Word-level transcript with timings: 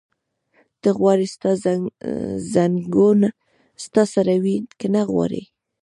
ته 0.81 0.89
غواړې 0.99 1.25
ستا 1.35 1.51
ځنګون 2.53 3.19
ستا 3.83 4.03
سره 4.13 4.33
وي؟ 4.43 4.55
که 4.79 4.87
نه 4.95 5.01
غواړې؟ 5.09 5.43